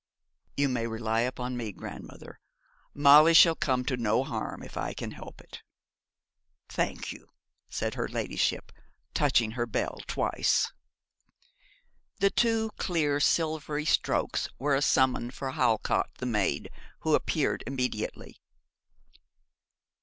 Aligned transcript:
'You 0.57 0.67
may 0.67 0.87
rely 0.87 1.19
upon 1.19 1.55
me, 1.55 1.71
grandmother, 1.71 2.39
Molly 2.91 3.35
shall 3.35 3.53
come 3.53 3.85
to 3.85 3.95
no 3.95 4.23
harm, 4.23 4.63
if 4.63 4.75
I 4.75 4.95
can 4.95 5.11
help 5.11 5.39
it.' 5.39 5.61
'Thank 6.69 7.11
you,' 7.11 7.27
said 7.69 7.93
her 7.93 8.07
ladyship, 8.07 8.71
touching 9.13 9.51
her 9.51 9.67
bell 9.67 9.99
twice. 10.07 10.71
The 12.17 12.31
two 12.31 12.71
clear 12.77 13.19
silvery 13.19 13.85
strokes 13.85 14.49
were 14.57 14.73
a 14.73 14.81
summons 14.81 15.35
for 15.35 15.51
Halcott, 15.51 16.09
the 16.17 16.25
maid, 16.25 16.71
who 17.01 17.13
appeared 17.13 17.63
immediately. 17.67 18.41